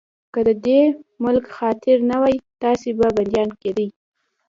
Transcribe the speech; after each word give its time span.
که 0.33 0.39
د 0.47 0.49
دې 0.65 0.79
ملک 1.23 1.45
خاطر 1.57 1.97
نه 2.09 2.17
وای، 2.21 2.35
تاسې 2.61 2.89
به 2.97 3.07
بنديان 3.15 3.49
کېدئ. 3.61 3.87